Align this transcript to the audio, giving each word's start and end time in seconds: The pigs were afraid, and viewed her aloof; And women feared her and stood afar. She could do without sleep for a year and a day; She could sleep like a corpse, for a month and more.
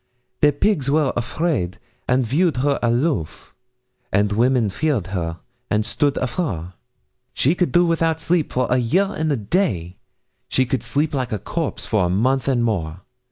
The 0.39 0.51
pigs 0.51 0.89
were 0.89 1.13
afraid, 1.15 1.77
and 2.07 2.25
viewed 2.25 2.57
her 2.57 2.79
aloof; 2.81 3.53
And 4.11 4.31
women 4.31 4.71
feared 4.71 5.05
her 5.13 5.41
and 5.69 5.85
stood 5.85 6.17
afar. 6.17 6.73
She 7.33 7.53
could 7.53 7.71
do 7.71 7.85
without 7.85 8.19
sleep 8.19 8.51
for 8.51 8.65
a 8.71 8.77
year 8.77 9.13
and 9.15 9.31
a 9.31 9.37
day; 9.37 9.97
She 10.49 10.65
could 10.65 10.81
sleep 10.81 11.13
like 11.13 11.31
a 11.31 11.37
corpse, 11.37 11.85
for 11.85 12.03
a 12.03 12.09
month 12.09 12.47
and 12.47 12.63
more. 12.63 13.01